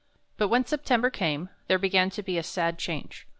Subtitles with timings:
[0.37, 3.27] But when September came, there began to be a sad change.